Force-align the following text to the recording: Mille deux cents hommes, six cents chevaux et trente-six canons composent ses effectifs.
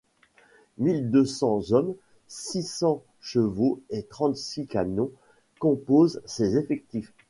Mille 0.79 1.11
deux 1.11 1.25
cents 1.27 1.71
hommes, 1.73 1.93
six 2.27 2.63
cents 2.67 3.03
chevaux 3.19 3.81
et 3.91 4.01
trente-six 4.01 4.65
canons 4.65 5.11
composent 5.59 6.23
ses 6.25 6.57
effectifs. 6.57 7.13